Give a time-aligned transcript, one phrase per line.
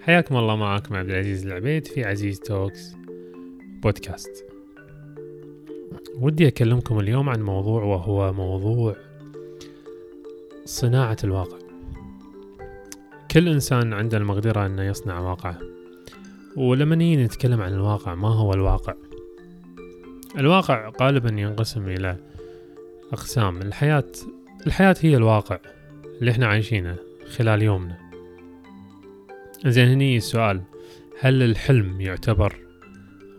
[0.00, 2.96] حياكم الله معاكم عبد العزيز العبيد في عزيز توكس
[3.82, 4.44] بودكاست.
[6.20, 8.96] ودي أكلمكم اليوم عن موضوع وهو موضوع
[10.64, 11.58] صناعة الواقع.
[13.30, 15.58] كل إنسان عنده المقدرة أنه يصنع واقعه
[16.56, 18.94] ولما نيجي نتكلم عن الواقع ما هو الواقع؟
[20.38, 22.29] الواقع غالبا ينقسم إلى
[23.12, 23.62] أقسام.
[23.62, 24.12] الحياة
[24.66, 25.58] الحياة هي الواقع
[26.20, 26.96] اللي إحنا عايشينه
[27.36, 28.10] خلال يومنا.
[29.66, 30.62] زين هني السؤال.
[31.20, 32.56] هل الحلم يعتبر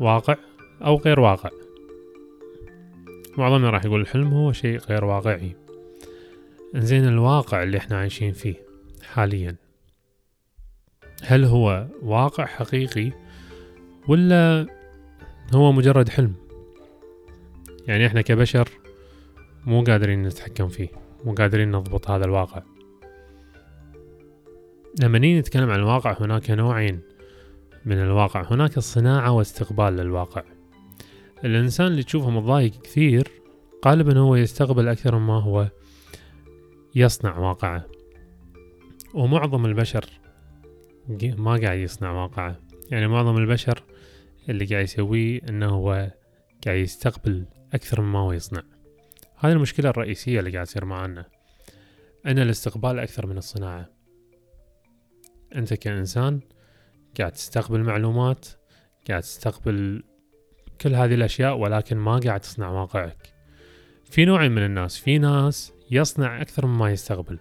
[0.00, 0.36] واقع
[0.84, 1.50] أو غير واقع؟
[3.38, 5.56] معظمنا راح يقول الحلم هو شيء غير واقعي.
[6.74, 8.54] زين الواقع اللي إحنا عايشين فيه
[9.02, 9.56] حاليا
[11.22, 13.12] هل هو واقع حقيقي
[14.08, 14.66] ولا
[15.54, 16.34] هو مجرد حلم؟
[17.88, 18.79] يعني إحنا كبشر
[19.66, 20.88] مو قادرين نتحكم فيه
[21.24, 22.62] مو قادرين نضبط هذا الواقع.
[25.02, 27.00] لما نيجي نتكلم عن الواقع هناك نوعين
[27.84, 28.52] من الواقع.
[28.52, 30.42] هناك الصناعة واستقبال للواقع.
[31.44, 33.28] الإنسان اللي تشوفه متضايق كثير
[33.86, 35.68] غالبا هو يستقبل أكثر مما هو
[36.94, 37.86] يصنع واقعه.
[39.14, 40.04] ومعظم البشر
[41.22, 42.60] ما قاعد يصنع واقعه.
[42.90, 43.82] يعني معظم البشر
[44.48, 46.10] اللي قاعد يسويه إنه هو
[46.66, 48.62] قاعد يستقبل أكثر مما هو يصنع.
[49.42, 51.26] هذه المشكلة الرئيسية اللي قاعد تصير معنا
[52.26, 53.88] إن الاستقبال أكثر من الصناعة.
[55.54, 56.40] أنت كإنسان
[57.18, 58.46] قاعد تستقبل معلومات
[59.08, 60.02] قاعد تستقبل
[60.80, 63.34] كل هذه الأشياء ولكن ما قاعد تصنع واقعك.
[64.04, 67.38] في نوعين من الناس في ناس يصنع أكثر مما يستقبل.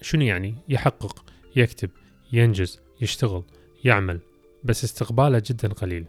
[0.00, 1.24] شنو يعني؟ يحقق
[1.56, 1.90] يكتب
[2.32, 3.42] ينجز يشتغل
[3.84, 4.20] يعمل
[4.64, 6.06] بس استقباله جدا قليل.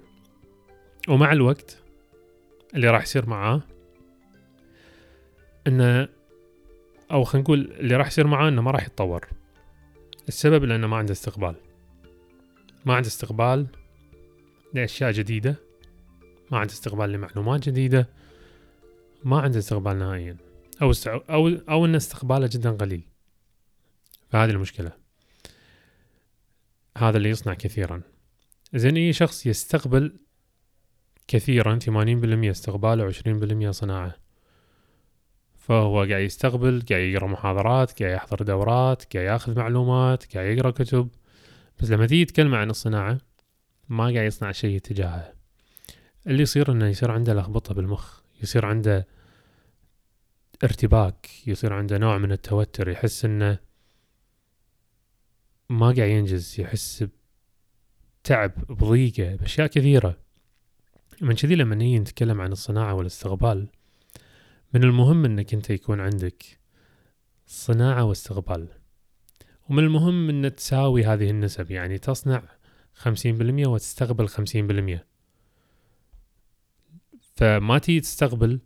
[1.10, 1.84] ومع الوقت
[2.76, 3.64] اللي راح يصير معاه
[5.68, 6.10] إنه
[7.12, 9.28] أو خلينا نقول اللي راح يصير معاه إنه ما راح يتطور.
[10.28, 11.56] السبب لأنه ما عنده استقبال.
[12.86, 13.68] ما عنده استقبال
[14.74, 15.56] لأشياء جديدة.
[16.52, 18.10] ما عنده استقبال لمعلومات جديدة.
[19.24, 20.38] ما عنده استقبال نهائيا.
[20.82, 23.08] أو أو أو إن استقباله جدا قليل.
[24.30, 24.92] فهذه المشكلة.
[26.98, 28.02] هذا اللي يصنع كثيرا.
[28.74, 30.20] زين أي شخص يستقبل
[31.28, 34.29] كثيرا ثمانين بالمية استقبال وعشرين بالمية صناعة.
[35.70, 41.10] فهو قاعد يستقبل قاعد يقرأ محاضرات قاعد يحضر دورات قاعد ياخذ معلومات قاعد يقرأ كتب.
[41.80, 43.18] بس لما تيجي تتكلم عن الصناعة
[43.90, 45.34] ما قاعد يصنع شيء تجاهه.
[46.28, 49.08] اللي يصير إنه يصير عنده لخبطة بالمخ يصير عنده
[50.64, 53.60] ارتباك يصير عنده نوع من التوتر يحس إنه
[55.70, 57.06] ما قاعد ينجز يحس
[58.24, 60.18] بتعب بضيقة بأشياء كثيرة.
[61.22, 63.68] من كذي لما نيجي نتكلم عن الصناعة والاستقبال
[64.74, 66.60] من المهم إنك أنت يكون عندك
[67.48, 68.68] صناعة واستقبال.
[69.70, 72.44] ومن المهم إن تساوي هذه النسب يعني تصنع
[72.94, 75.06] خمسين بالمية وتستقبل خمسين بالمية.
[77.36, 78.60] فما تيجي تستقبل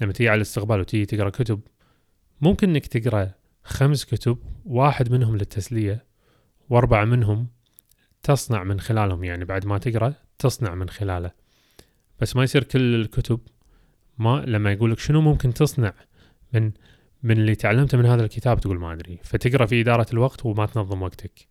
[0.00, 1.60] لما تيجي على الاستقبال وتيجي تقرأ كتب
[2.40, 3.30] ممكن إنك تقرأ
[3.64, 6.06] خمس كتب واحد منهم للتسلية
[6.70, 7.48] وأربعة منهم
[8.22, 11.30] تصنع من خلالهم يعني بعد ما تقرأ تصنع من خلاله.
[12.20, 13.40] بس ما يصير كل الكتب
[14.22, 15.94] ما لما يقولك شنو ممكن تصنع
[16.52, 16.72] من
[17.22, 19.18] من اللي تعلمته من هذا الكتاب تقول ما أدري.
[19.22, 21.48] فتقرأ في إدارة الوقت وما تنظم وقتك.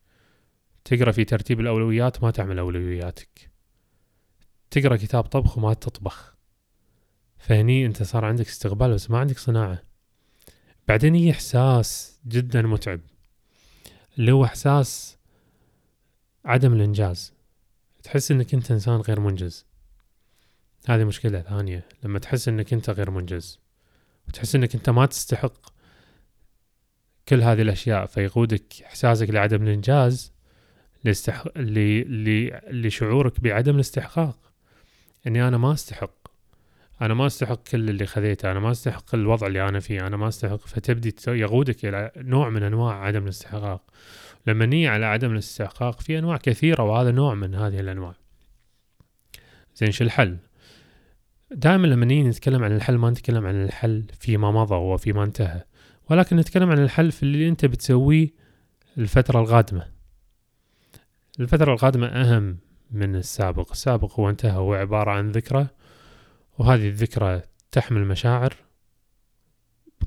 [0.85, 3.51] تقرأ في ترتيب الأولويات ما تعمل أولوياتك.
[4.71, 6.35] تقرأ كتاب طبخ وما تطبخ.
[7.37, 9.81] فهني أنت صار عندك استقبال بس ما عندك صناعة.
[10.87, 12.99] بعدين هي إحساس جدا متعب.
[14.17, 15.17] اللي هو إحساس
[16.45, 17.33] عدم الإنجاز.
[18.03, 19.65] تحس إنك أنت إنسان غير منجز.
[20.87, 21.85] هذه مشكلة ثانية.
[22.03, 23.59] لما تحس إنك أنت غير منجز
[24.27, 25.71] وتحس إنك أنت ما تستحق
[27.27, 30.33] كل هذه الأشياء فيقودك إحساسك لعدم الإنجاز
[31.03, 31.47] لاستح...
[31.55, 32.87] ل...
[32.87, 34.37] لشعورك بعدم الاستحقاق.
[35.27, 36.27] إني أنا ما أستحق.
[37.01, 38.51] أنا ما أستحق كل اللي خذيته.
[38.51, 40.07] أنا ما أستحق الوضع اللي أنا فيه.
[40.07, 40.67] أنا ما أستحق.
[40.67, 43.83] فتبدي يقودك إلى نوع من أنواع عدم الاستحقاق.
[44.47, 48.15] لما نيجي على عدم الاستحقاق في أنواع كثيرة وهذا نوع من هذه الأنواع.
[49.75, 50.37] زين شو الحل؟
[51.51, 55.63] دائما لما نيجي نتكلم عن الحل ما نتكلم عن الحل فيما مضى وفيما انتهى
[56.09, 58.29] ولكن نتكلم عن الحل في اللي انت بتسويه
[58.97, 59.87] الفترة القادمة.
[61.39, 62.57] الفترة القادمة أهم
[62.91, 63.71] من السابق.
[63.71, 65.67] السابق هو انتهى هو عبارة عن ذكرى
[66.57, 68.55] وهذه الذكرى تحمل مشاعر.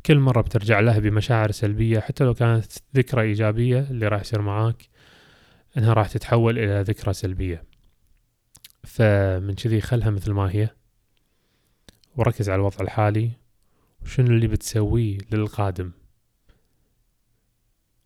[0.06, 4.88] كل مرة بترجع لها بمشاعر سلبية حتى لو كانت ذكرى إيجابية اللي راح يصير معاك
[5.78, 7.64] إنها راح تتحول إلى ذكرى سلبية.
[8.84, 10.68] فمن كذي خلها مثل ما هي.
[12.16, 13.30] وركز على الوضع الحالي
[14.02, 15.92] وشنو اللي بتسويه للقادم؟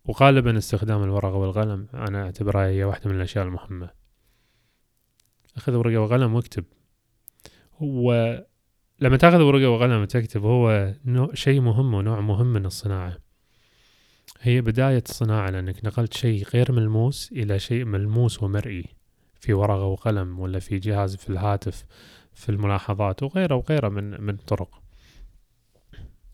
[0.05, 3.89] وغالبا استخدام الورقة والقلم أنا أعتبرها هي واحدة من الأشياء المهمة.
[5.57, 6.63] أخذ ورقة وقلم واكتب.
[7.77, 8.13] هو
[8.99, 10.93] لما تأخذ ورقة وقلم وتكتب هو
[11.33, 13.17] شيء مهم ونوع مهم من الصناعة.
[14.41, 18.85] هي بداية الصناعة لأنك نقلت شيء غير ملموس إلى شيء ملموس ومرئي.
[19.39, 21.85] في ورقة وقلم ولا في جهاز في الهاتف
[22.33, 24.81] في الملاحظات وغيره وغيره من من الطرق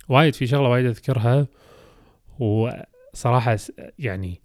[0.09, 1.47] وايد في شغلة وايد أذكرها
[2.39, 3.57] وصراحة
[3.99, 4.41] يعني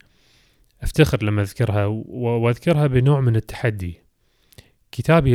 [0.82, 4.00] أفتخر لما أذكرها وأذكرها بنوع من التحدي.
[4.92, 5.34] كتابي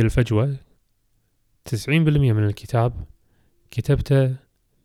[1.64, 3.04] تسعين بالمية من الكتاب
[3.70, 4.36] كتبته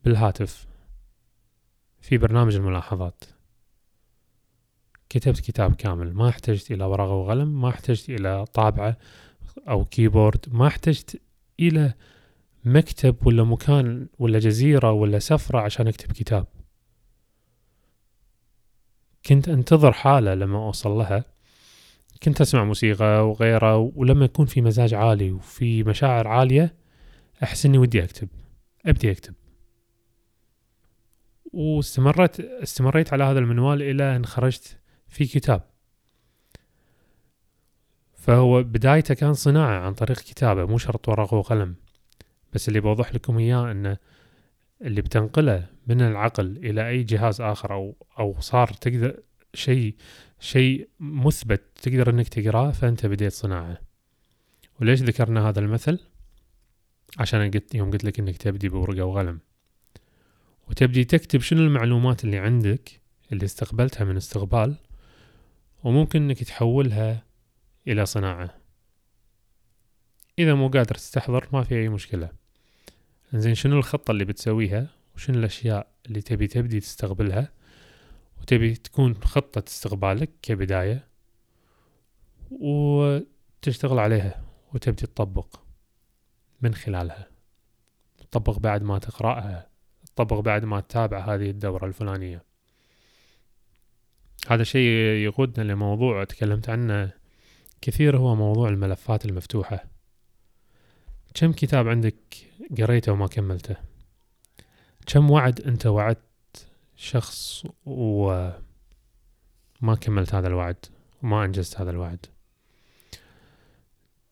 [0.05, 0.67] بالهاتف
[2.01, 3.23] في برنامج الملاحظات.
[5.09, 8.97] كتبت كتاب كامل ما احتجت إلى ورقة وقلم ما احتجت إلى طابعة
[9.69, 11.21] أو كيبورد ما احتجت
[11.59, 11.94] إلى
[12.65, 16.48] مكتب ولا مكان ولا جزيرة ولا سفرة عشان أكتب كتاب.
[19.25, 21.25] كنت أنتظر حالة لما أوصل لها.
[22.24, 26.75] كنت أسمع موسيقى وغيره ولما يكون في مزاج عالي وفي مشاعر عالية
[27.44, 28.27] أحس إني ودي أكتب
[28.86, 29.33] أبدي أكتب.
[31.53, 35.70] واستمرت استمريت على هذا المنوال إلى أن خرجت في كتاب.
[38.21, 41.75] فهو بدايته كان صناعة عن طريق كتابة مو شرط ورقة وقلم.
[42.53, 43.97] بس اللي بوضح لكم إياه أنه
[44.81, 49.19] اللي بتنقله من العقل إلى أي جهاز آخر أو أو صار تقدر
[49.53, 49.95] شيء
[50.39, 53.77] شيء مثبت تقدر إنك تقراه فأنت بديت صناعة.
[54.81, 56.00] وليش ذكرنا هذا المثل؟
[57.19, 59.39] عشان قلت يوم قلت لك إنك تبدي بورقة وقلم.
[60.69, 63.01] وتبدي تكتب شنو المعلومات اللي عندك
[63.31, 64.75] اللي استقبلتها من استقبال
[65.83, 67.30] وممكن إنك تحولها
[67.87, 68.57] إلى صناعة.
[70.39, 72.29] إذا مو قادر تستحضر ما في أي مشكلة.
[73.33, 77.51] زين شنو الخطة اللي بتسويها؟ وشنو الأشياء اللي تبي تبدي تستقبلها؟
[78.41, 81.07] وتبي تكون خطة استقبالك كبداية.
[82.51, 84.43] وتشتغل عليها
[84.73, 85.59] وتبدي تطبق
[86.61, 87.27] من خلالها.
[88.17, 89.67] تطبق بعد ما تقرأها.
[90.05, 92.43] تطبق بعد ما تتابع هذه الدورة الفلانية.
[94.47, 94.87] هذا الشيء
[95.23, 97.20] يقودنا لموضوع تكلمت عنه
[97.81, 99.85] كثير هو موضوع الملفات المفتوحة.
[101.33, 102.15] كم كتاب عندك
[102.77, 103.75] قريته وما كملته؟
[105.05, 108.61] كم وعد انت وعدت شخص وما
[110.01, 110.85] كملت هذا الوعد
[111.23, 112.25] وما أنجزت هذا الوعد؟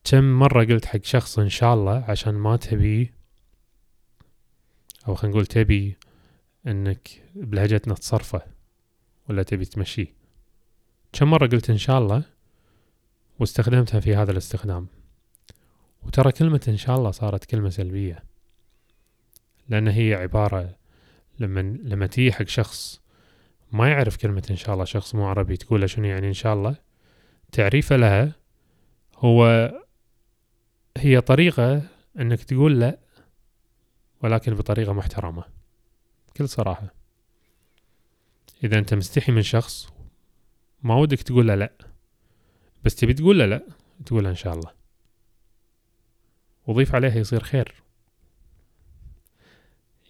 [0.04, 3.12] كم مرة قلت حق شخص إن شاء الله عشان ما تبي
[5.08, 5.96] أو خلينا نقول تبي
[6.66, 8.42] إنك بلهجتنا تصرفه
[9.28, 10.14] ولا تبي تمشيه.
[11.12, 12.24] كم مرة قلت إن شاء الله
[13.40, 14.86] واستخدمتها في هذا الاستخدام.
[16.02, 18.24] وترى كلمة إن شاء الله صارت كلمة سلبية.
[19.68, 20.76] لأن هي عبارة
[21.38, 23.00] لما لما تيجي حق شخص
[23.72, 26.76] ما يعرف كلمة إن شاء الله شخص مو عربي تقول شنو يعني إن شاء الله؟
[27.52, 28.32] تعريفه لها
[29.16, 29.70] هو
[30.96, 31.82] هي طريقة
[32.20, 32.98] إنك تقول لا
[34.22, 35.44] ولكن بطريقة محترمة.
[36.28, 36.94] بكل صراحة.
[38.64, 39.92] إذا أنت مستحي من شخص
[40.82, 41.89] ما ودك تقول له لا.
[42.84, 43.62] بس تبي تقول له لا
[44.06, 44.72] تقول له إن شاء الله.
[46.66, 47.74] وضيف عليها يصير خير.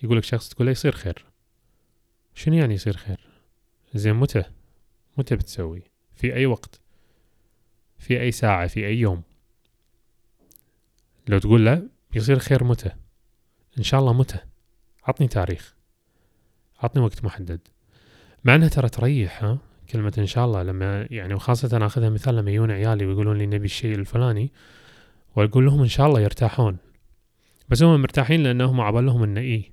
[0.02, 1.26] يقول لك شخص تقول له يصير خير.
[2.34, 3.20] شنو يعني يصير خير؟
[3.94, 4.44] زين متى؟
[5.16, 6.80] متى بتسوي؟ في أي وقت؟
[7.98, 9.22] في أي ساعة؟ في أي يوم؟
[11.28, 12.90] لو تقول له بيصير خير متى؟
[13.78, 14.38] إن شاء الله متى؟
[15.04, 15.74] عطني تاريخ.
[16.78, 17.60] عطني وقت محدد.
[18.44, 19.58] مع إنها ترى تريح ها؟
[19.92, 23.64] كلمة إن شاء الله لما يعني وخاصة أخذها مثال لما يجون عيالي ويقولون لي نبي
[23.64, 24.52] الشيء الفلاني
[25.36, 26.76] وأقول لهم إن شاء الله يرتاحون.
[27.68, 29.72] بس هم مرتاحين لأنهم عبالهم إنه إيه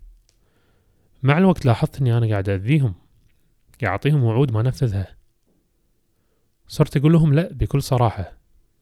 [1.23, 2.93] مع الوقت لاحظت إني أنا قاعد أذيهم
[3.81, 5.17] قاعد أعطيهم وعود ما نفذها.
[6.67, 8.37] صرت أقول لهم لا بكل صراحة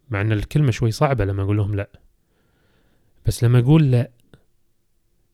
[0.10, 1.89] مع إن الكلمة شوي صعبة لما أقول لهم لا.
[3.25, 4.12] بس لما أقول لا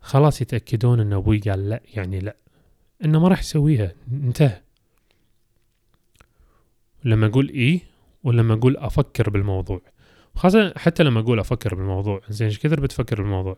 [0.02, 2.36] خلاص يتأكدون إن أبوي قال لا يعني لا.
[3.06, 4.62] إنه ما راح يسويها انتهى.
[7.04, 7.80] لما أقول إيه
[8.24, 9.82] ولما أقول أفكر بالموضوع.
[10.36, 12.22] خاصة حتى لما أقول أفكر بالموضوع.
[12.30, 13.58] زين إيش كثر بتفكر بالموضوع؟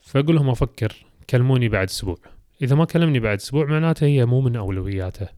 [0.00, 2.16] فأقول لهم أفكر كلموني بعد أسبوع.
[2.62, 5.28] إذا ما كلمني بعد أسبوع معناته هي مو من أولوياته.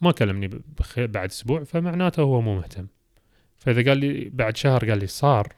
[0.00, 0.50] ما كلمني
[0.96, 2.86] بعد أسبوع فمعناته هو مو مهتم.
[3.58, 5.52] فإذا قال لي بعد شهر قال لي صار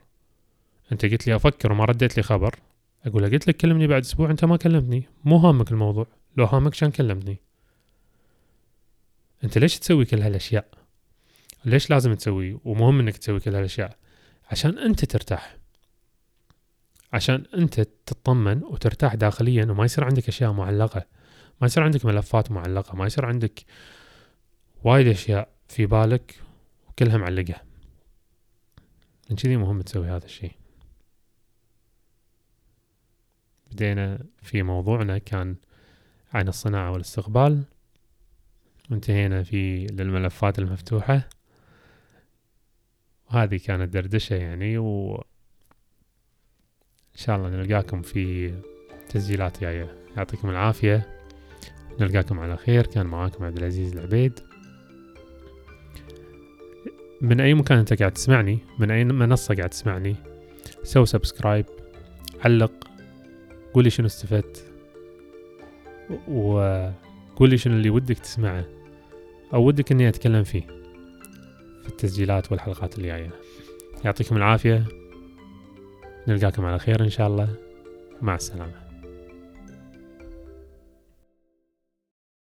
[0.92, 2.54] أنت قلت لي أفكر وما رديت لي خبر
[3.06, 5.08] أقول قلت لك كلمني بعد أسبوع أنت ما كلمتني.
[5.24, 6.06] مو هامك الموضوع.
[6.36, 7.38] لو هامك كان كلمتني.
[9.44, 10.68] أنت ليش تسوي كل هالأشياء؟
[11.64, 13.96] ليش لازم تسوي؟ ومهم إنك تسوي كل هالأشياء.
[14.50, 15.56] عشان أنت ترتاح.
[17.12, 21.06] عشان أنت تطمن وترتاح داخليا وما يصير عندك أشياء معلقة.
[21.60, 22.96] ما يصير عندك ملفات معلقة.
[22.96, 23.64] ما يصير عندك
[24.84, 26.40] وايد أشياء في بالك
[26.88, 27.62] وكلها معلقة.
[29.30, 30.52] من كذي مهم تسوي هذا الشيء.
[33.72, 35.56] بدينا في موضوعنا كان
[36.32, 37.64] عن الصناعة والاستقبال.
[38.90, 41.28] وانتهينا في للملفات المفتوحة.
[43.30, 45.14] وهذه كانت دردشة يعني و
[47.12, 48.54] إن شاء الله نلقاكم في
[49.08, 49.94] تسجيلات جاية.
[50.16, 51.20] يعطيكم العافية.
[52.00, 52.86] نلقاكم على خير.
[52.86, 54.40] كان معاكم عبد العزيز العبيد.
[57.20, 60.16] من أي مكان أنت قاعد تسمعني من أي منصة قاعد تسمعني
[60.82, 61.66] سوي سبسكرايب
[62.44, 62.72] علق
[63.74, 64.72] قولي شنو استفدت
[66.28, 68.79] وقولي شنو اللي ودك تسمعه.
[69.54, 70.62] أو ودك إني أتكلم فيه
[71.82, 73.30] في التسجيلات والحلقات اللي جاية.
[74.04, 74.84] يعطيكم العافية.
[76.28, 77.54] نلقاكم على خير إن شاء الله.
[78.22, 78.89] مع السلامة.